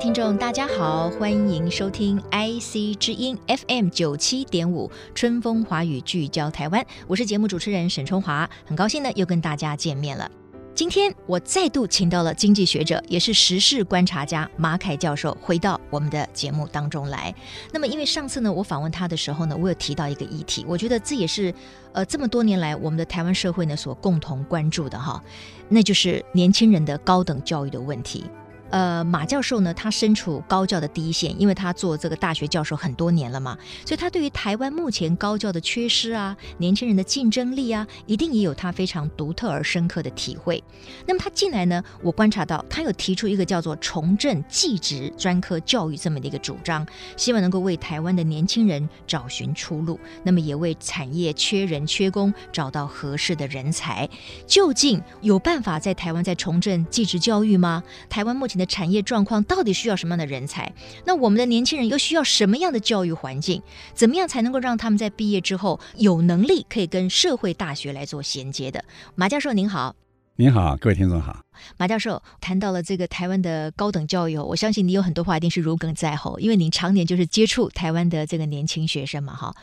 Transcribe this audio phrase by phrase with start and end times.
[0.00, 10.30] 听众，大家好，欢迎收听 IC 之音 FM 九七点五春风华语聚焦台湾，我是节目主持人沈春华，很高兴呢又跟大家见面了。
[10.74, 17.34] 今天我再度请到了经济学者，也是时事观察家马凯教授回到我们的节目当中来。
[17.70, 21.52] 那么，因为上次呢我访问他的时候呢，我有提到一个议题，我觉得这也是
[21.92, 25.22] 呃这么多年来我们的台湾社会呢所共同关注的哈，
[25.68, 28.24] 那就是年轻人的高等教育的问题。
[28.70, 40.62] 呃，马教授呢，他身处高教的第一线，因为他做这个大学教授很多年了嘛，所以他对于台湾目前高教的缺失啊，年轻人的竞争力啊，一定也有他非常独特而深刻的体会。
[41.06, 54.08] 那么他进来呢，我观察到他有提出一个叫做重振技职专科教育这么的一个主张，希望能够为台湾的年轻人找寻出路，那么也为产业缺人缺工找到合适的人才。
[54.46, 57.82] 究竟有办法在台湾再重振技职教育吗？
[58.08, 60.72] 台湾目前的产业状况到底需要什么样的人才？
[61.04, 63.60] 那我们的年轻人又需要什么样的教育环境？
[63.94, 68.84] 怎么样才能够让他们在毕业之后有能力可以跟社会大学来做衔接的？
[69.16, 69.96] 马教授您好，
[70.36, 71.40] 您好，各位听众好。
[71.76, 79.54] 马教授谈到了这个台湾的高等教育，我相信你有很多话一定是如鲠在喉，因为您常年就是接触台湾的这个年轻学生嘛，哈。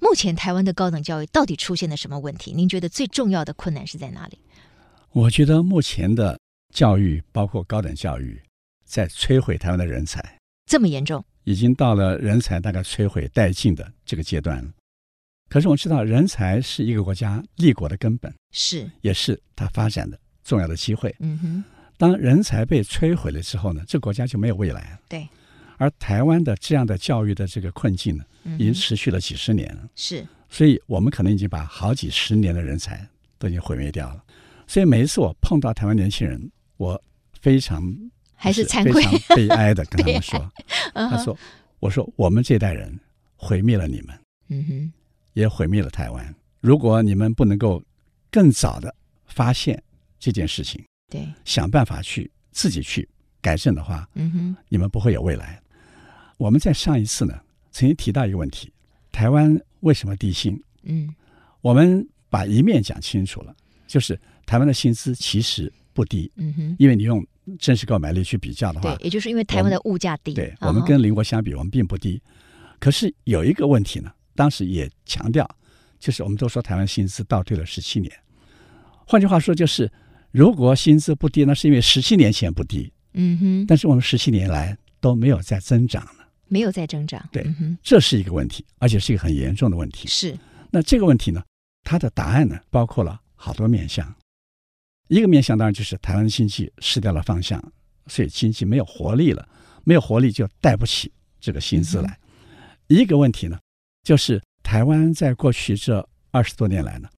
[0.00, 2.52] 目前台湾的高等教育到底出现了什么问题？
[2.52, 4.38] 您觉得最重要的困难是在哪里？
[5.12, 6.38] 我觉得目前的
[6.74, 8.38] 教育，包括高等教育。
[8.84, 14.70] 在摧毁台湾的人才，这么严重，已经到了人才大概摧毁殆尽的这个阶段了。
[15.48, 21.12] 可是我们知道，人才是一个国家立国的根本，是，也是它发展的重要的机会。
[21.20, 21.64] 嗯哼，
[21.96, 25.00] 当人才被摧毁了之后呢，这国家就没有未来了。
[25.08, 25.26] 对，
[25.78, 28.24] 而台湾的这样的教育的这个困境呢，
[28.58, 29.88] 已经持续了几十年了。
[29.96, 33.08] 是，所以我们可能已经把好几十年的人才
[33.38, 34.22] 都已经毁灭掉了。
[34.66, 36.50] 所以每一次我碰到台湾年轻人，
[36.84, 37.02] 我
[37.40, 37.82] 非常。
[38.36, 40.52] 还是惭愧，非常悲哀的跟他们 说
[40.92, 41.38] ：“嗯、他说，
[41.78, 42.92] 我说我们这代人
[43.36, 44.18] 毁灭了你们，
[44.48, 44.92] 嗯哼，
[45.32, 46.34] 也毁灭了台湾。
[46.60, 47.82] 如果你们不能够
[48.30, 49.82] 更早的发现
[50.18, 53.08] 这件事情，对，想办法去自己去
[53.40, 55.58] 改正的话，嗯哼，你们不会有未来。
[56.36, 57.40] 我们在上一次呢，
[57.70, 58.70] 曾经提到一个问题：
[59.10, 60.60] 台湾为什么低薪？
[60.82, 61.08] 嗯，
[61.62, 63.56] 我们把一面讲清楚了，
[63.86, 67.24] 就是台湾的薪资其实不低，嗯哼，因为你用。
[67.58, 72.18] 真实购买力去比较的话，对，也就是因为台湾的物价低，对，我们跟邻国相比，我们并不低。
[72.80, 75.46] 可是有一个问题呢，当时也强调，
[76.00, 78.10] 就是我们都说台湾薪资倒退了十七年。
[79.06, 79.92] 换句话说，就是
[80.30, 83.66] 如果薪资不低，那是因为十七年前不低，嗯哼。
[83.68, 90.08] 但是我们十七年来都没有再增长了，没有再增长，对，嗯，这是一个问题，而且是一个很严重的问题。
[90.08, 90.34] 是。
[90.70, 91.44] 那这个问题呢，
[91.82, 94.10] 它的答案呢，包括了好多面向。
[95.14, 97.62] 一个面向当然就是台湾经济失掉了方向，
[98.08, 99.48] 所以经济没有活力了，
[99.84, 102.18] 没有活力就带不起这个薪资来。
[102.88, 103.56] 嗯、一个问题呢，
[104.02, 107.08] 就是台湾在过去这二十多年来呢，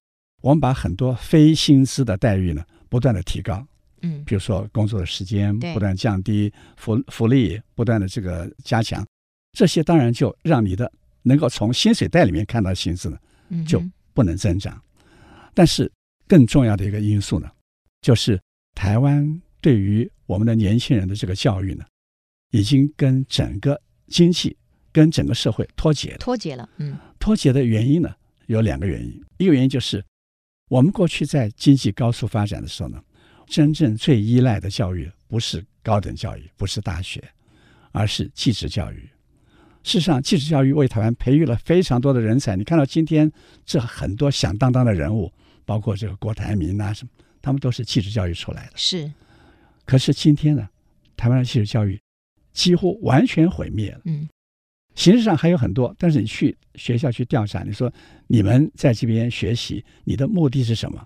[0.43, 3.65] 我们把很多非薪资的待遇呢不断的提高，
[4.03, 9.03] 嗯，比如说工作的时间不断降低，福福利不断的这个加强，
[9.53, 10.91] 这些当然就让你的
[11.23, 13.17] 能够从薪水袋里面看到薪资呢，
[13.65, 13.83] 就
[14.13, 14.79] 不能增长。
[15.55, 15.91] 但是
[16.27, 17.49] 更重要的一个因素呢。
[18.01, 18.39] 就是
[18.75, 21.85] 台湾对于我们的年轻人的这个教育呢，
[22.51, 24.55] 已经跟整个经济、
[24.91, 26.17] 跟整个社会脱节了。
[26.17, 28.13] 脱节了，嗯，脱节的原因呢，
[28.45, 29.23] 有两个原因。
[29.37, 30.03] 一个原因就是，
[30.69, 33.01] 我们过去在经济高速发展的时候呢，
[33.47, 37.23] 真正最依赖的教育不是高等教育，不是大学，
[37.91, 39.09] 而是技职教育。
[39.83, 42.55] 事实上，技职教育为台湾培育了非常多的人才。
[42.57, 43.31] 你看到今天
[43.65, 45.31] 这很多响当当的人物，
[45.65, 47.11] 包括这个郭台铭啊什么。
[47.41, 49.11] 他们都是技职教育出来的，是。
[49.85, 50.67] 可是今天呢，
[51.15, 51.99] 台湾的技职教育
[52.51, 54.01] 几乎完全毁灭了。
[54.05, 54.27] 嗯，
[54.95, 57.91] 形式上还有很多，但是你去学校去调查，你说
[58.27, 61.01] 你们在这边学习，你的目的是什么？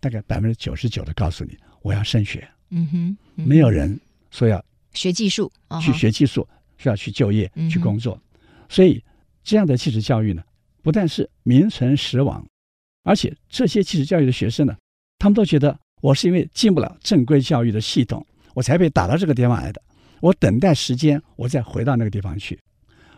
[0.00, 2.48] 大概百分之九十九的告诉你，我要升学。
[2.70, 4.00] 嗯哼，嗯，没有人
[4.30, 4.64] 说要
[4.94, 6.48] 学技术，去学技术，
[6.78, 8.18] 需要去就业、嗯、去工作。
[8.68, 9.04] 所以
[9.44, 10.42] 这样的技职教育呢，
[10.82, 12.42] 不但是名存实亡，
[13.02, 14.74] 而且这些技职教育的学生呢。
[15.22, 19.80] 他们都觉得我是因为进不了正规教育的系统，我才被打到这个地方来的。
[20.20, 22.58] 我等待时间，我再回到那个地方去。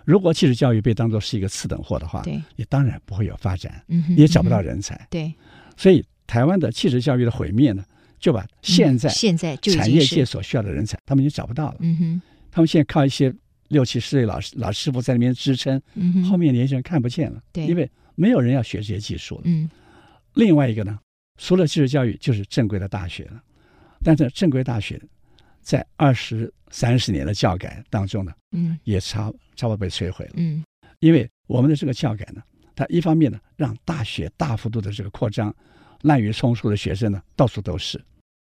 [0.05, 5.07] 如果技术教育被当作是一个次等货的话，对，也当然不会有发展，嗯，也找不到人才。
[5.09, 5.33] 对，
[5.79, 7.83] 所以台湾的技术教育的毁灭呢，
[8.21, 11.77] 就把现在现在产业界所需要的人才，他们已经找不到了。
[11.81, 13.35] 嗯哼，他们现在靠一些
[13.69, 19.43] 六七十岁老师老师傅在那边支撑，嗯哼，后面年轻人看不见了，对，因为没有人要学这些技术了。
[19.47, 19.71] 嗯，
[20.35, 20.99] 另外一个呢，
[21.39, 23.43] 除了技职教育，就是正规的大学了。
[24.03, 25.01] 但是正规大学
[25.63, 30.33] 在二十三十年的教改当中呢，嗯，也差差不多被摧毁了。
[30.37, 30.63] 嗯，
[31.01, 32.43] 因为我们的这个教改呢，
[32.77, 35.55] 它一方面呢，让大学大幅度的这个扩张，
[36.03, 37.99] 滥竽充数的学生呢，到处都是，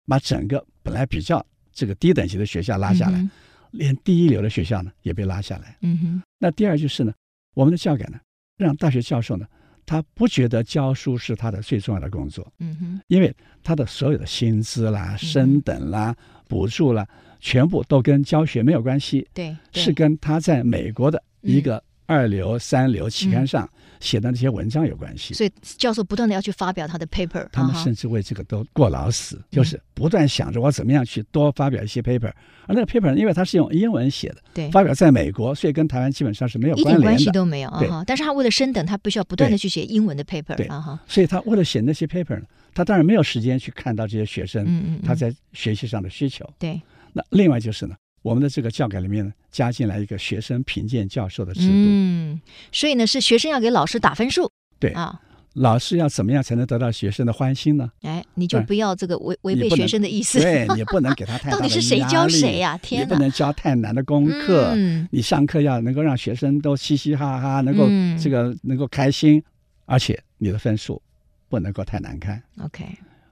[0.06, 3.30] 把整个本来比较这个低等级的学校拉下来，嗯、
[3.70, 5.78] 连第一流的学校呢也被拉下来。
[5.82, 6.22] 嗯哼。
[6.38, 7.14] 那第二就是呢，
[7.54, 8.18] 我们的教改呢，
[8.56, 9.46] 让大学教授呢。
[9.84, 16.14] 他不觉得教书是他的最重要的工作，嗯哼，因为他的所有的薪资啦、升等啦、
[16.48, 17.06] 补助啦，
[17.40, 23.68] 全部都跟教学没有关系，对，是跟他在美国的一个二流、三流期刊上
[24.02, 25.32] 写的那些文章有关系。
[25.32, 32.32] 所以教授不断的要去发表他的 paper，他们甚至为这个都过劳死，就是不断想着我怎么样去多发表一些 paper。
[32.66, 37.70] 而那个 paper 因为它是用英文写的，对，发表在美国，所以跟台湾基本上是没有关联的，一点关系都没有。
[37.70, 46.48] 啊，但是他为了升等，他必须要不断的去写英文的 paper，啊哈，所以他为了写那些 paper 呢，他当然没有时间去看到这些学生，他在学习上的需求。
[46.58, 46.80] 对，
[47.12, 51.72] 那另外就是呢，我们的这个教改里面呢，加进来一个学生评鉴教授的制度。
[51.72, 52.40] 嗯，
[52.72, 54.50] 所以呢，是学生要给老师打分数。
[54.78, 55.20] 对啊。
[55.54, 57.90] 老师要怎么样才能得到学生的欢心呢？
[58.00, 60.40] 哎，你就不要这个违违背学生的意思。
[60.40, 61.60] 对，你不能给他太大的。
[61.60, 62.78] 到底是谁教谁呀？
[62.78, 63.04] 天哪！
[63.06, 64.72] 你不能教太难的功课。
[64.74, 67.86] 嗯，你上课要能够让学生都嘻嘻哈哈，能够
[68.18, 69.44] 这个能够开心，
[69.84, 71.02] 而且你的分数
[71.50, 72.42] 不能够太难看。
[72.62, 72.86] OK。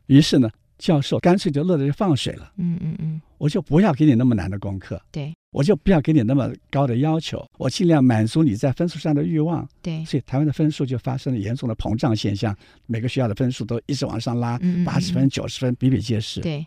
[0.04, 0.50] 于是呢，
[0.80, 2.52] 教授干脆就乐得就放水了。
[2.56, 5.00] 嗯嗯嗯，我就不要给你那么难的功课。
[5.12, 5.32] 对。
[5.52, 9.68] 我就不要给你那么高的要求，我尽量满足你在分数上的欲望。
[9.82, 12.56] 对，所以台湾的分数就发生了严重的膨胀现象，
[12.86, 14.56] 每个学校的分数都一直往上拉，
[14.86, 16.40] 八十分、九十分比比皆是。
[16.40, 16.64] 对，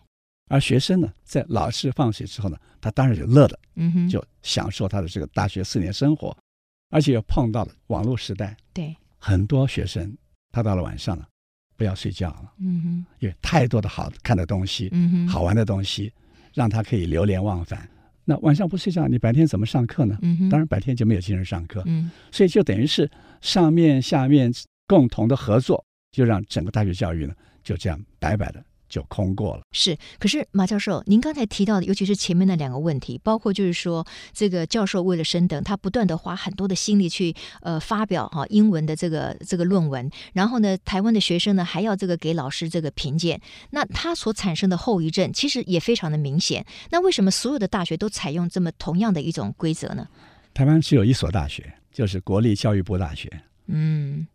[0.49, 6.35] 而学生呢，在老师放水之后呢，他当然就乐了，嗯哼，就享受他的这个大学四年生活，
[6.89, 8.57] 而且又碰到了网络时代。
[8.73, 10.13] 对，很多学生
[10.51, 11.25] 他到了晚上了，
[11.75, 16.11] 不要睡觉了，嗯哼，因为太多的好看的东西，嗯哼，好玩的东西，
[16.53, 17.87] 让他可以流连忘返。
[18.25, 20.17] 那晚上不睡觉，你白天怎么上课呢？
[20.21, 21.83] 嗯哼，当然白天就没有精神上课。
[21.85, 23.09] 嗯，所以就等于是
[23.41, 24.51] 上面下面
[24.87, 27.33] 共同的合作，就让整个大学教育呢
[27.63, 28.63] 就这样白白的
[28.93, 29.63] 就空过了。
[29.71, 43.41] 是，可是马教授，您刚才提到的，尤其是前面那两个问题，包括就是说，这个教授为了升等，他不断的花很多的心力去呃发表哈英文的这个这个论文，然后呢，台湾的学生呢还要这个给老师这个评鉴，
[43.71, 46.63] 那他所产生的后遗症其实也非常的明显。
[46.91, 50.07] 那为什么所有的大学都采用这么同样的一种规则呢？
[50.53, 53.27] 台湾只有一所大学，就是国立教育部大学。
[53.65, 54.27] 嗯，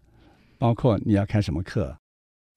[0.59, 1.97] 包括你要开什么课，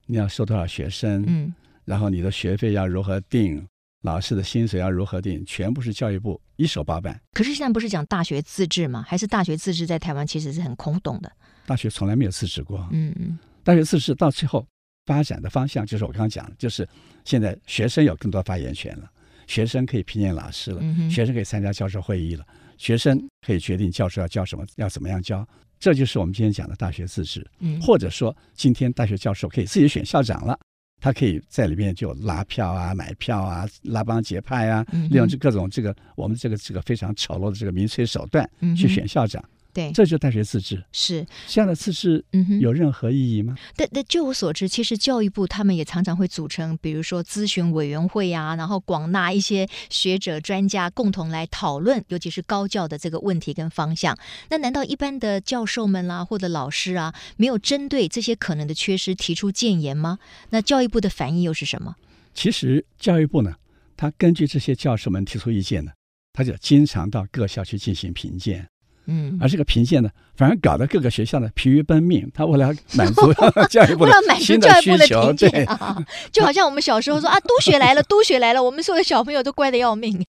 [0.06, 1.54] 你要收多少学生，嗯。
[1.84, 3.66] 然后你的学费要如何定，
[4.02, 7.20] 老师的薪水要如何定，全部是教育部一手包办。
[7.32, 9.04] 可是现在不是讲大学自治吗？
[9.06, 11.30] 还是大学自治在台湾其实是很空洞的？
[11.66, 12.88] 大学从来没有自治过。
[12.90, 14.66] 嗯嗯，大学自治到最后
[15.06, 16.88] 发展的方向就是我刚刚讲的，就是
[17.24, 19.10] 现在学生有更多发言权了，
[19.46, 22.44] 学生可以评鉴老师了，嗯、学生可以参加教授会议了，
[22.78, 25.46] 学生可以决定教授要教什么，要怎么样教。
[25.78, 27.44] 这就是我们今天讲的大学自治。
[27.58, 30.58] 嗯，或者说今天大学教授可以自己选校长了。
[31.02, 39.42] 他可以在里面就拉票啊、买票啊、拉帮结派啊，利用这各种这个我们这个这个非常丑陋的这个民粹手段去选校长。
[39.72, 40.82] 对，这就是大学自治。
[40.92, 43.54] 是这样的自治，嗯有任何意义吗？
[43.56, 54.16] 嗯、但但就我所知，其实教育部他们也常常会组成，比如说咨询委员会啊，然后广纳一些学者专家共同来讨论，尤其是高教的这个问题跟方向。
[54.50, 60.18] 那难道一般的教授们啦、啊，或者老师啊，没有针对这些可能的缺失提出建言吗？
[60.50, 61.96] 那教育部的反应又是什么？
[62.34, 63.54] 其实教育部呢，
[63.96, 65.92] 他根据这些教授们提出意见呢，
[66.32, 68.68] 他就经常到各校去进行评鉴。
[69.06, 72.30] 嗯，而这个评线呢，反而搞得各个学校呢疲于奔命。
[72.32, 73.32] 他为了满足
[73.68, 80.24] 教育部的新的需求，对啊， 就好像我们小时候说啊，督学来了，督学来了，我们所有的小朋友都乖的要命。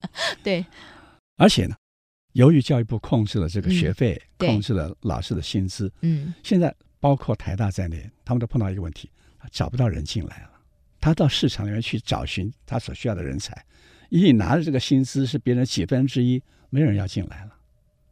[0.43, 0.65] 对，
[1.37, 1.75] 而且呢，
[2.33, 9.09] 由于教育部控制了这个学费，嗯、控制了老师的薪资，嗯，现在包括台大在内，他们都碰到一个问题，
[9.51, 10.49] 找不到人进来了。
[11.01, 13.65] 他到市场里面去找寻他所需要的人才，
[14.09, 17.51] 因为你拿着这个薪资是别人几分之一，没人要进来了。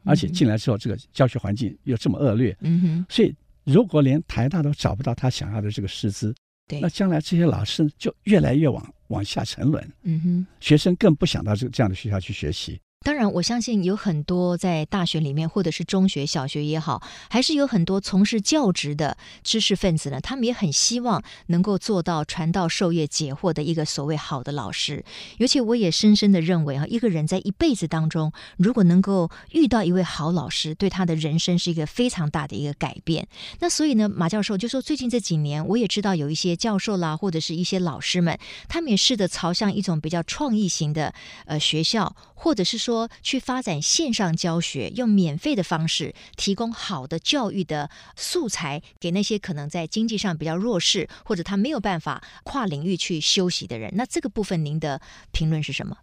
[0.08, 6.34] 而且进来之后，这个教学环境又这么恶劣，嗯哼，所以如果连台大都找不到他想要的这个师资，
[6.68, 20.20] 对，那将来这些老师就越来越往往下沉沦，嗯哼，学生更不想到这这样的学校去学习，当然，我相信有很多在大学里面，或者是中学、小学也好，还是有很多从事教职的知识分子呢。
[20.20, 25.06] 他们也很希望能够做到传道授业解惑的一个所谓好的老师。
[25.38, 33.25] 尤其我也深深的认为啊，一个人在一辈子当中，如果能够遇到一位好老师，对他的人生是一个非常大的一个改变。
[33.60, 38.38] 那所以呢，马教授就说，最近这几年，我也知道有一些教授啦，或者是一些老师们，
[38.68, 41.13] 他们也试着朝向一种比较创意型的
[41.46, 43.10] 呃学校，或者是说。
[43.22, 53.91] 去发展线上教学，用免费的方式提供好的教育的素材给那些可能在经济上比较弱势，或者他没有办法跨领域去休息的人。
[53.96, 55.01] 那这个部分，您的
[55.32, 55.98] 评论是什么？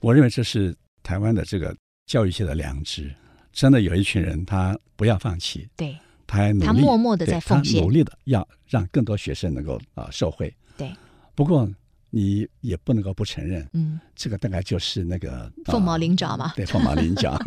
[0.00, 1.74] 我认为这是台湾的这个
[2.06, 3.12] 教育界的良知。
[3.52, 10.54] 真的有一群人，他不要放弃，对，他还努力，他默默的在奉献，努力的要让更多学生能够啊、呃、受惠。
[10.76, 10.92] 对，
[11.34, 11.68] 不过。
[12.10, 17.38] 你也不能够不承认，嗯，这个大概就是那个凤毛麟角嘛，对，凤毛麟角。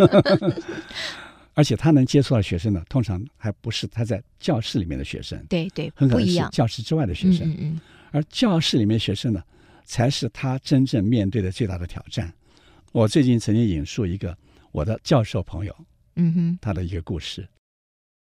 [1.54, 7.50] 而且他能接触到学生呢，通常还不是他在教室里面的学生，对对，很可能是教室之外的学生。
[7.50, 7.80] 嗯嗯。
[8.12, 9.44] 而教室里面学生呢，
[9.84, 12.34] 才是他真正面对的最大的挑战。
[12.94, 14.38] 我最近曾经引述一个
[14.72, 15.76] 我的教授朋友，
[16.16, 17.46] 嗯哼，他的一个故事。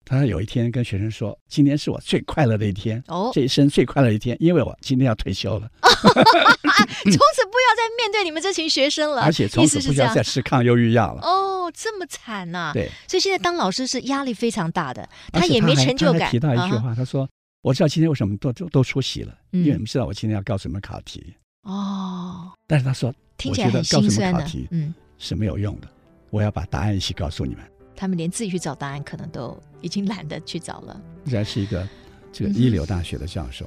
[0.09, 12.71] 他有一天跟学生说：“今天是我最快乐的一天，哦，这一生最快乐的一天，因为我今天要退休了， 从此不要再面对你们这群学生了， 而且从此不需要再吃抗忧郁药了。”哦，这么惨呐！
[12.73, 16.21] 对，所以现在当老师是压力非常大的，他也没成就感。
[16.21, 17.29] 他提到一句话，他说
[17.61, 21.35] ：“我知道今天为什么都都都出席了，因为你们知道我今天要告诉你们考题。”
[21.67, 25.89] 哦，但是他说：“听起来很心酸的，嗯，是没有用的，
[26.31, 27.65] 我要把答案一起告诉你们。”
[27.97, 31.01] 他们连自己去找答案，可能都已经懒得去找了。
[31.25, 31.89] 依然是一个
[32.33, 33.67] 这个一流大学的教授。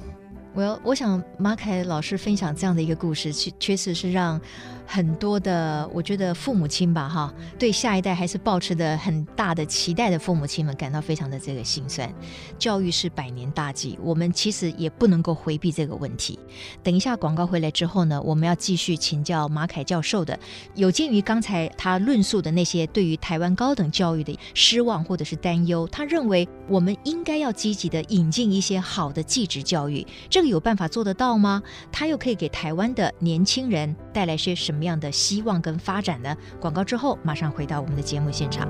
[0.54, 4.40] 我要，我想马凯老师分享这样的一个故事，确确实是让
[4.84, 12.12] 很多的，我觉得父母亲吧，哈，对下一代还是抱持的很大的期待的父母亲们感到非常的这个心酸。
[12.58, 16.36] 教育是百年大计，我们其实也不能够回避这个问题。
[16.82, 20.36] 等一下广告回来之后呢，我们要继续请教马凯教授的，
[20.74, 30.04] 有鉴于刚才他论述的那些对于台湾高等教育的失望或者是担忧，他认为我们应该要积极的引进一些好的继职教育。
[30.28, 31.62] 这这个有办法做得到吗？
[31.92, 36.34] 他又可以给台湾的年轻人带来些什么样的希望跟发展呢？
[36.58, 38.66] 广告之后马上回到我们的节目现场。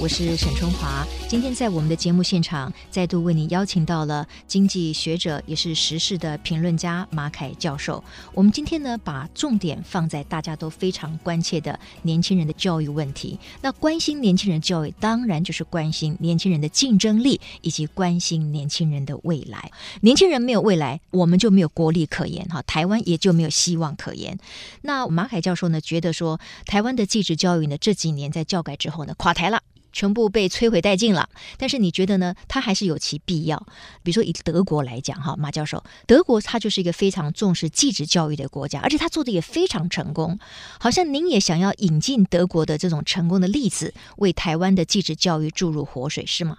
[0.00, 8.02] 我是沈春华，今天在我们的节目现场再度为你邀请到了经济学者，也是时事的评论家马凯教授。
[8.32, 13.36] 我们今天呢，把重点放在大家都非常关切的年轻人的教育问题。
[13.60, 19.72] 那关心年轻人教育，当然就是关心年轻人的竞争力，以及关心年轻人的未来。
[20.02, 24.38] 年轻人没有未来，我们就没有国力可言哈，台湾也就没有希望可言。
[24.82, 29.60] 那马凯教授呢，觉得说台湾的继职教育呢，这几年在教改之后呢，垮台了。
[29.96, 31.26] 全部被摧毁殆尽了，
[31.56, 32.34] 但是你觉得呢？
[32.48, 33.56] 它还是有其必要。
[34.02, 40.38] 比如说以德国来讲，哈，马教授，德国它就是一个非常重视继职教育的国家，而且它做的也非常成功。
[40.78, 46.58] 好像您也想要引进德国的这种成功的例子，为台湾的继职教育注入活水，是吗？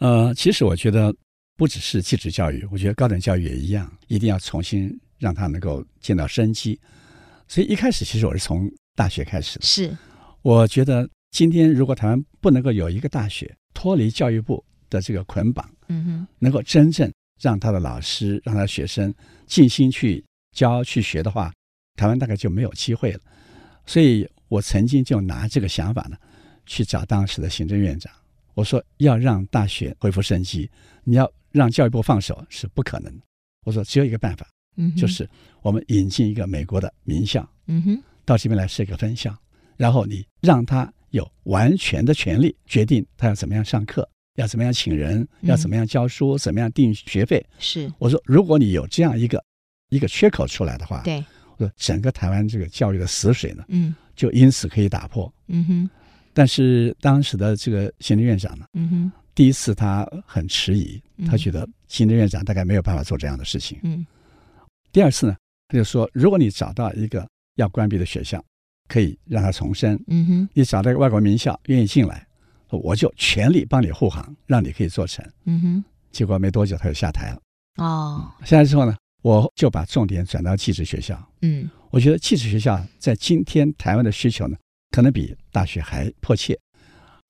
[0.00, 1.14] 呃，其实我觉得
[1.56, 6.78] 不只是继职教育，我觉得高等教育也一样，一定要重新让它能够见到生机。
[7.48, 9.64] 所以一开始，其实我是从大学开始的。
[9.64, 9.96] 是，
[10.42, 11.08] 我觉得。
[11.30, 19.14] 今天，如果台湾不能够有一个大学脱离教育部的这个捆绑，嗯哼，能够真正让他的老师、让他的学生
[19.46, 21.52] 尽心去教、去学的话，
[21.96, 23.20] 台湾大概就没有机会了。
[23.84, 26.16] 所以我曾经就拿这个想法呢，
[26.64, 28.10] 去找当时的行政院长，
[28.54, 30.68] 我说要让大学恢复生机，
[31.04, 33.12] 你要让教育部放手是不可能。
[33.66, 35.28] 我说只有一个办法，嗯，就是
[35.60, 39.36] 我们引进一个美国的名校，嗯哼，到这边来设一个分校，
[39.76, 40.90] 然后你让他。
[41.10, 47.44] 有完全的权利决定他要怎么样上课，要怎么样请人，要怎么样教书，嗯、怎么样定学费。
[47.58, 49.42] 是我说，如果你有这样一个
[49.88, 51.24] 一个缺口出来的话，对，
[51.56, 55.32] 我说整个台湾这个教育的死水呢，嗯，就因此可以打破。
[55.46, 55.90] 嗯哼。
[56.34, 63.78] 但是当时的这个行政院长呢，嗯哼，第一次他很迟疑，他觉得行政院长大概没有办法做这样的事情。
[63.82, 64.06] 嗯。
[64.92, 65.36] 第二次呢，
[65.68, 68.44] 他就说，如果你找到一个要关闭的学校。
[68.88, 69.98] 可以让他重生。
[70.08, 72.26] 嗯哼，你找到一个外国名校愿意进来，
[72.70, 75.24] 我就全力帮你护航，让你可以做成。
[75.44, 77.40] 嗯哼，结果没多久他就下台了。
[77.76, 81.32] 哦，下台之后呢，我就把重点转到技职学校。
[81.42, 84.56] 嗯，我觉得技职学校在今天台湾的需求呢，
[84.90, 86.58] 可能比大学还迫切。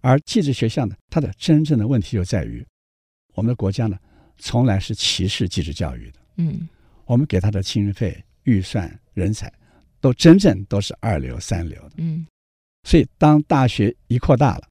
[0.01, 2.65] 而技职学校呢，它的真正的问题就在于，
[3.35, 3.99] 我们的国家呢，
[4.39, 6.21] 从来是歧视技职教育的。
[6.37, 6.69] 嗯，
[7.05, 9.53] 我们给他的经费、预算、人才，
[10.01, 11.93] 都真正都是二流、三流的。
[11.97, 12.27] 嗯，
[12.85, 14.63] 所以当大学一扩大了，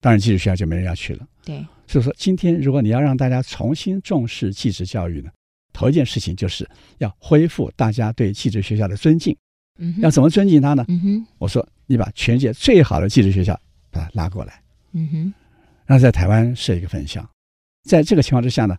[0.00, 1.26] 当然技术学校就没人要去了。
[1.44, 5.30] 对，所以说今天如果你要让大家重新重视技职教育呢，
[5.72, 9.36] 头一件事情就是要恢复大家对技职学校的尊敬。
[9.78, 10.84] 嗯，要怎么尊敬他呢？
[10.88, 13.58] 嗯哼，我说你把全世界最好的技职学校
[13.90, 14.62] 把它拉过来。
[14.92, 15.34] 嗯哼，
[15.86, 17.28] 然后在台湾设一个分校，
[17.82, 18.76] 在这个情况之下呢，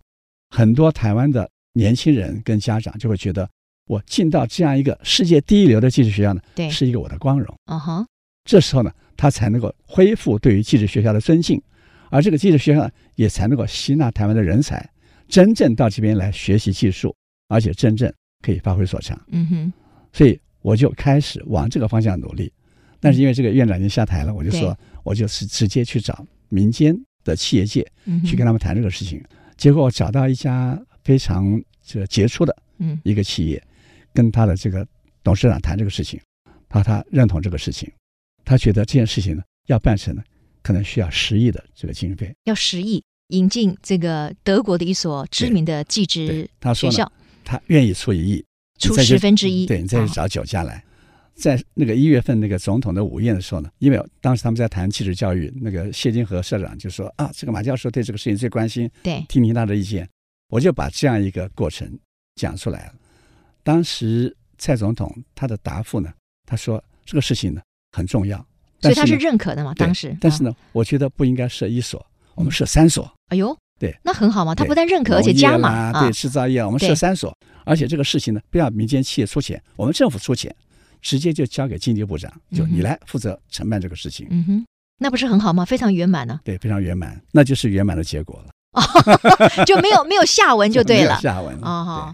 [0.48, 3.46] 很多台湾的年轻人跟家长就会觉得，
[3.86, 7.54] 我进到这样一个世界第一流的技术学校呢，对，是一个我的光荣。
[7.66, 8.06] 嗯哼，
[8.44, 11.60] 这时候呢，他才能够恢复对于技术学校的尊敬，
[12.10, 14.88] 而这个技术学校呢，也才能够吸纳台湾的人才，
[15.28, 17.14] 真正到这边来学习技术，
[17.48, 18.12] 而且真正
[18.42, 19.20] 可以发挥所长。
[19.28, 19.72] 嗯哼，
[20.12, 22.52] 所以我就开始往这个方向努力。
[22.98, 27.86] 但是因为这个院长已经下台了，我就说，我就是直接去找民间的企业界，
[28.24, 29.22] 去跟他们谈这个事情。
[29.56, 32.56] 结果我找到一家非常这个杰出的
[33.04, 33.62] 一个企业，
[34.16, 34.84] 跟他的这个
[35.22, 36.18] 董事长谈这个事情，
[36.70, 37.92] 他他认同这个事情，
[38.46, 40.22] 他觉得这件事情呢要办成呢，
[40.62, 47.12] 可能需要十亿的这个经费，要十亿引进这个德国的一所知名的技职学校，
[47.44, 48.44] 他愿意出一亿，
[48.78, 50.82] 出十分之一，对，你再去找酒家来。
[51.34, 60.08] 在那个一月份那个总统的午宴的时候呢，因为当时他们在谈技职教育，那个谢金河社长就说啊，这个马教授对这个事情最关心，对，听听他的意见，
[60.48, 61.86] 我就把这样一个过程
[62.36, 62.94] 讲出来了。
[63.66, 66.08] 当时蔡总统他的答复呢，
[66.46, 68.38] 他说这个事情呢很重要，
[68.80, 69.74] 所以他是认可的嘛。
[69.74, 72.06] 当时，但是呢，我觉得不应该设一所，
[72.36, 73.12] 我们设三所。
[73.30, 80.54] 哎呦，对，那很好嘛，他不但认可，而且加码，对，制造业我们设三所，而且这个事情呢，不要民间企业出钱，我们政府出钱。
[81.02, 84.26] 直接就交给经济部长，就你来负责承办这个事情。
[84.30, 84.66] 嗯哼，
[84.98, 85.64] 那不是很好吗？
[85.64, 86.40] 非常圆满呢。
[86.42, 88.50] 对，非常圆满，那就是圆满的结果了。
[89.64, 91.20] 就没有没有下文就对了。
[91.20, 92.12] 下文哦。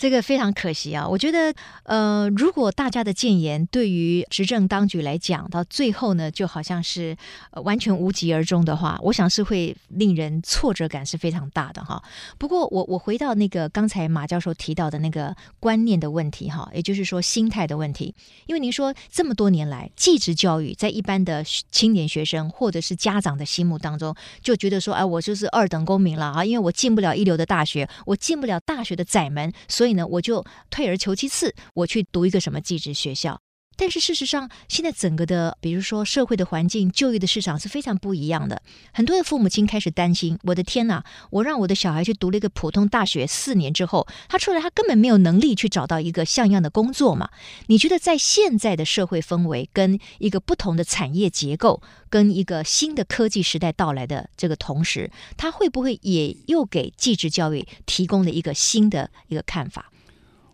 [0.00, 1.06] 这个非常可惜啊！
[1.06, 1.52] 我觉得，
[1.82, 7.14] 呃，如果大家的建言对于执政当局来讲，到最后呢，就好像是、
[7.50, 12.02] 呃、完全无疾而终的话，我想是会令人挫折感是非常大的哈。
[12.38, 18.14] 不过我，我回到那个刚才马教授提到的那个观念的问题哈，也就是说心态的问题。
[18.46, 29.89] 因为您说这么多年来，继职教育在一般的青年学生或者是家长的心目当中，就觉得说，哎，我就是二等公民了啊，因为我进不了一流的大学，我进不了大学的窄门，所以。
[29.92, 33.40] 呢，我就退而求其次，我去读一个什么技职学校。
[33.80, 38.60] 但是事实上，现在整个的，比如说社会的环境、就业的市场是非常不一样的。
[38.92, 47.30] 很多的父母亲开始担心：我的天哪，我让我的小孩去读了一个普通大学，四年之后，他出来他根本没有能力去找到一个像样的工作嘛？
[47.68, 59.90] 你觉得在现在的社会氛围、跟一个不同的产业结构、跟一个新的科技时代到来的这个同时，他会不会也又给继职教育提供了一个新的一个看法？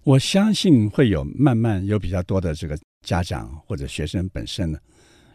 [0.05, 2.79] 我相信会有慢慢有比较多的这个。
[3.07, 4.79] 家长或者学生本身呢，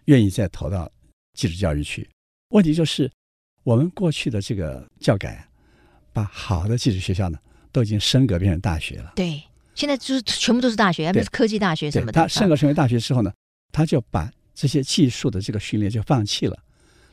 [0.05, 0.91] 愿意再投到
[1.34, 2.07] 技术教育去。
[2.49, 3.10] 问题就是，
[3.63, 5.47] 我们过去的这个教改，
[6.12, 7.39] 把好的技术学校呢，
[7.71, 9.13] 都已经升格变成大学了。
[9.15, 9.41] 对，
[9.73, 12.12] 现在就是全部都是大学，而不是科技大学什么的。
[12.12, 13.31] 他升格成为大学之后呢，
[13.71, 16.60] 他就把这些技术的这个训练就放弃了。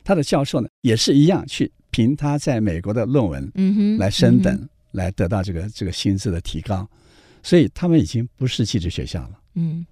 [0.03, 6.89] 他的教授呢，也是一样去凭他在美国的论文，嗯哼，来升等，嗯，来得到这个这个薪资的提高。
[7.45, 9.41] 所以他们已经不是技术学校了。
[9.55, 9.87] 嗯。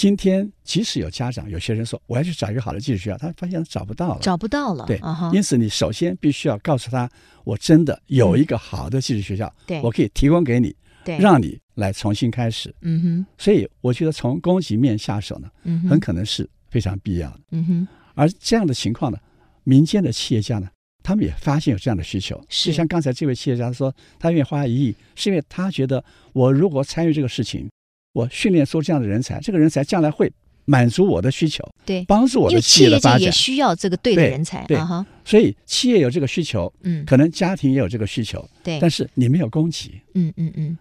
[0.00, 4.86] 今天，即使有家长、有学生说我要去找一个好的技术学校，他发现找不到了，找不到了。
[4.86, 4.98] 对，
[5.30, 7.06] 因此你首先必须要告诉他，
[7.44, 12.74] 我真的有一个好的技术学校，对，我可以提供给你，对，让你来重新开始。
[12.80, 13.26] 嗯哼。
[13.36, 17.40] 所以我觉得从供给面下手呢，嗯很可能是非常必要的。
[17.50, 17.88] 嗯哼。
[18.14, 19.18] 而这样的情况呢，
[19.64, 20.70] 民间的企业家呢，
[21.02, 22.42] 他们也发现有这样的需求。
[22.48, 22.70] 是。
[22.70, 27.68] 就像刚才这位企业家说，他愿意花一亿，是因为他觉得我如果参与这个事情，
[28.12, 30.32] 我训练出这样的人才，这个人才将来会。
[30.66, 34.78] 满足我的需求，对，帮助我的企业的发展，也需要这个对的人才，对，
[35.24, 40.78] 所以企业有这个需求，嗯，可能家庭也有这个需求，对，但是你没有供给，嗯嗯嗯，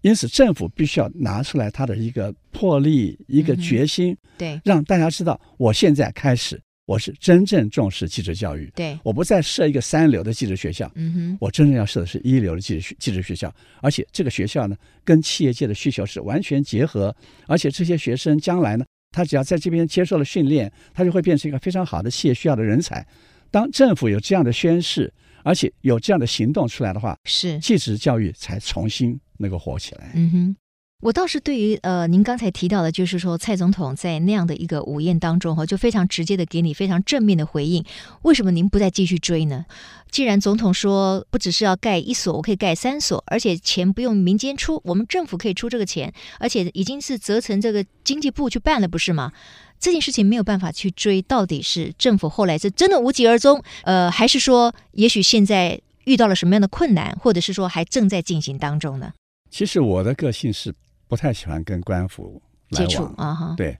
[0.00, 14.74] 因此政府必须要拿出来他的一个魄力，一个决心，对，让大家知道，我现在开始，我是真正重视技职教育，对，我不再设一个三流的技职学校，嗯哼，我真正要设的是一流的技职技职学校，而且这个学校呢，
[15.04, 17.14] 跟企业界的需求是完全结合，
[17.46, 18.86] 而且这些学生将来呢。
[19.10, 23.06] 他只要在这边接受了训练，他就会变成一个非常好的企业需要的人才。
[23.50, 25.12] 当政府有这样的宣誓，
[25.44, 30.12] 而且有这样的行动出来的话，是技职教育才重新能够火起来。
[30.14, 30.56] 嗯哼，
[31.00, 37.84] 我倒是对于呃，您刚才提到的，就是说蔡总统在那样的一个午宴当中哈，就非常直接的给你非常正面的回应。
[38.22, 39.64] 为什么您不再继续追呢？
[40.10, 49.32] 既然总统说不只是要盖一所，我可以盖三所，而且钱不用民间出，我们政府可以出这个钱，而且已经是责成这个经济部去办了，不是吗？
[49.78, 59.12] 这件事情没有办法去追，到底是政府后来是真的无疾而终，呃，还是说也许现在遇到了什么样的困难，或者是说还正在进行当中呢？
[59.48, 60.74] 其实我的个性是。
[61.08, 62.40] 不太喜欢跟官府
[62.70, 62.88] 来往。
[62.88, 63.76] 接触啊哈，对，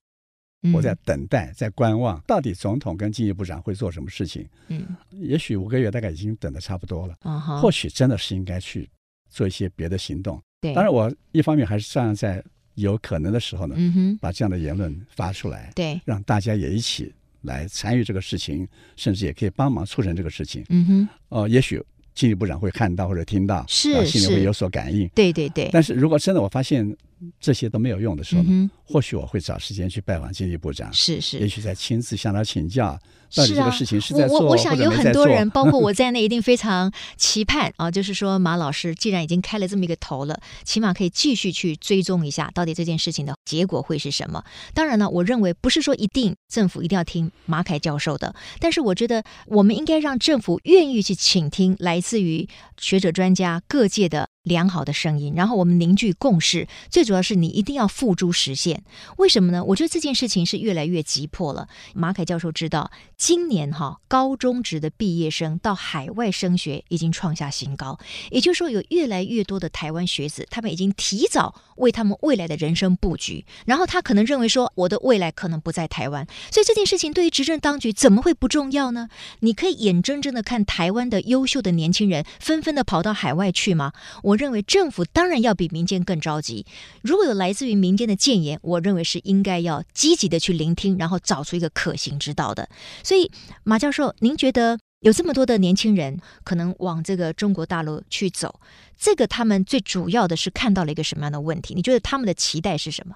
[0.73, 4.45] 我在等待，在观望，到底总统跟经济部长会做什么事情？
[4.67, 7.15] 嗯，也许五个月大概已经等得差不多了。
[7.21, 8.89] 啊哈，或许真的是应该去
[9.29, 10.41] 做一些别的行动。
[10.59, 17.13] 对，当然我一方面还是算在有可能的时候呢，嗯哼，把这样的言论发出来，对，让大家也一起
[17.43, 20.65] 来参与这个事情，甚至也可以帮忙促成这个事情。
[20.69, 21.81] 嗯哼，哦，也许
[22.13, 25.07] 经济部长会看到或者听到，是，心里会有所感应。
[25.09, 26.97] 对对对，但是如果真的我发现。
[27.39, 32.99] 这些都没有用的时候呢，嗯、或许我会找时间去拜访经济部长，是是，也许再亲自向他请教。
[33.35, 44.43] 到底这个事情是在做，我我想有很多人，包括我 在内，一定非常期盼啊，就是说马老师既然已经开了这么一个头了，起码可以继续去追踪一下，到底这件事情的结果会是什么。
[44.73, 52.47] 当然呢，我认为不是说一定政府一定要听马凯教授的，但是我觉得我们应该让政府愿意去倾听来自于
[52.79, 56.67] 学者专家各界的良好的声音，然后我们凝聚共识。
[56.89, 58.83] 最主要是你一定要付诸实现。
[59.17, 59.63] 为什么呢？
[59.63, 61.67] 我觉得这件事情是越来越急迫了。
[61.93, 62.89] 马凯教授知道。
[63.19, 67.99] 今年哈高中职的毕业生到海外升学已经创下新高，
[68.31, 73.45] 也就是说有越来越多的台湾学子，他们已经提早为他们未来的人生布局。
[73.65, 79.09] 然后他可能认为说，我的未来可能不在台湾，所以这件事情对于执政当局怎么会不重要呢？
[79.41, 83.91] 你可以眼睁睁的看台湾的优秀的年轻人纷纷的跑到海外去吗？
[84.23, 86.65] 我认为政府当然要比民间更着急。
[87.01, 92.69] 如果有来自于民间的建言，我认为是应该要积极的去聆听，然后找出一个可行之道的。
[93.09, 93.31] 所以，
[93.63, 98.61] 马教授，您觉得有这么多的年轻人可能往这个中国大陆去走，
[98.95, 101.73] 这个他们最主要的是看到了一个什么样的问题？
[101.73, 103.15] 你觉得他们的期待是什么？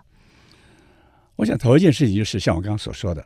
[1.36, 3.24] 我想头一件事情就是像我刚刚所说的，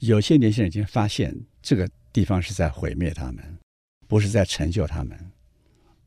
[0.00, 3.58] 有些年轻人已经发现这个地方是在毁灭他们，
[4.06, 5.18] 不是在成就他们，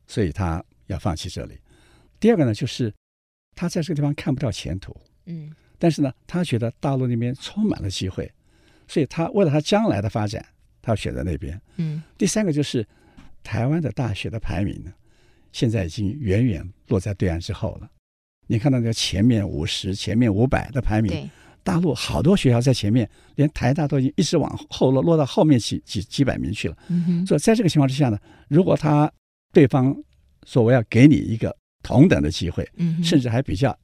[0.06, 1.58] 所以他要放弃这里。
[2.20, 2.94] 第二个呢，就是
[3.56, 8.30] 他在这个地方看不到前途，嗯，但是呢，他觉得大陆那边充满了机会。
[8.88, 10.44] 所以他为了他将来的发展，
[10.80, 11.60] 他要选择那边。
[11.76, 12.86] 嗯，第三个就是
[13.42, 14.92] 台湾的大学的排名呢，
[15.52, 17.90] 现在已经远远落在对岸之后了。
[18.46, 21.28] 你看到那个前面五十、前面五百的排名，
[21.64, 26.76] 大陆好多学校在前面，连台大都已经一直往后落，落到后面几几几百名去了。
[26.88, 28.18] 嗯哼，所以在这个情况之下呢，
[28.48, 29.10] 如果他
[29.52, 29.96] 对方
[30.44, 33.76] 说我要给你一个同等的机会，嗯，甚至还比较。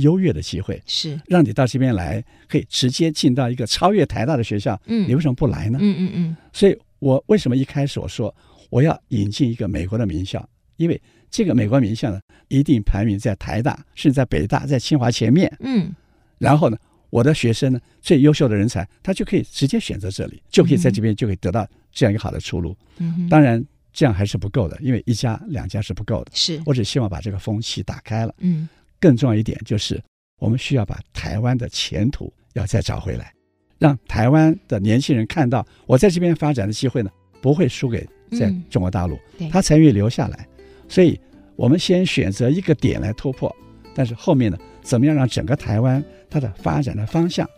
[0.00, 4.80] 优越的机会是让你到这边来，可以直接进到一个超越台大的学校。
[4.86, 5.78] 嗯，你为什么不来呢？
[5.80, 6.36] 嗯嗯嗯。
[6.52, 8.34] 所以我为什么一开始我说
[8.68, 10.46] 我要引进一个美国的名校？
[10.76, 15.50] 因为这个美国名校呢，一定排名在台大，甚至在北大、在清华前面。
[15.60, 15.94] 嗯。
[16.38, 16.76] 然后呢，
[17.10, 22.76] 我的学生呢，最优秀的人才，他就可以直接选择这里，就可以在这边就可以得到这样一个好的出路。
[22.98, 23.28] 嗯。
[23.28, 26.32] 当然，这样还是不够的，因为一家两家是不够的。
[26.34, 26.60] 是。
[26.64, 28.34] 我只希望把这个风气打开了。
[28.38, 28.68] 嗯。
[29.00, 30.00] 更重要一点就是，
[30.38, 33.32] 我们需要把台湾的前途要再找回来，
[33.78, 37.10] 让台湾的年轻人看到我在这边发展的机会呢，
[37.40, 38.06] 不会输给
[38.38, 39.18] 在中国大陆，
[39.50, 40.46] 他才愿意留下来。
[40.88, 41.18] 所以，
[41.56, 43.54] 我们先选择一个点来突破，
[43.94, 47.48] 但是后面呢，怎么样让整个台湾它的发展的方向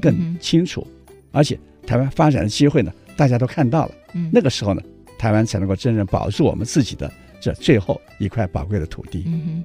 [0.00, 0.86] 更清楚，
[1.30, 3.94] 而且台湾发展的机会呢，大家都看到了，
[4.32, 4.82] 那个时候呢，
[5.18, 9.24] 台湾才能够真正保住我们自己的这最后一块宝贵的土地。
[9.26, 9.64] 嗯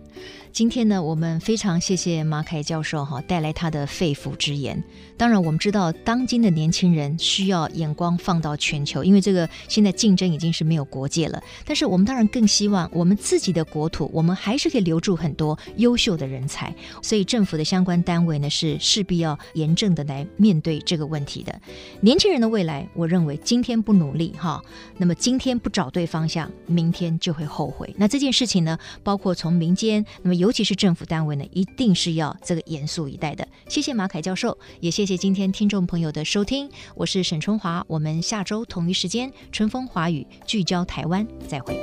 [0.55, 4.81] 今天呢，我们非常谢谢马凯教授哈带来他的肺腑之言。
[5.17, 11.43] 当然，我们知道当今的年轻人需要眼光放到全球，因为这个现在竞争已经是没有国界了。
[11.65, 16.73] 但是，我们当然更希望我们自己的国土，我们还是可以留住很多优秀的人才。
[17.01, 21.53] 所以，政府的相关单位呢，是势必要严正的来面对这个问题的。
[21.99, 24.63] 年轻人的未来，我认为今天不努力哈，
[24.97, 27.93] 那么今天不找对方向，明天就会后悔。
[27.97, 30.44] 那这件事情呢，包括从民间，那么有。
[30.45, 33.47] 尤其是政府单位呢，一定是要这个严肃以待的。
[33.67, 36.69] 谢谢马凯教授，也谢谢今天听众朋友的收听。
[36.93, 41.75] 我是沈春华，我们下周同一时间春风华语聚焦台湾，再会。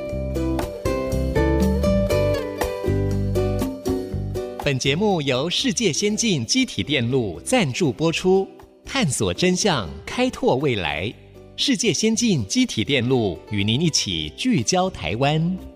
[4.64, 8.46] 本节目由世界先进机体电路赞助播出，
[8.84, 11.12] 探索真相，开拓未来。
[11.56, 15.71] 世界先进机体电路与您一起聚焦台湾。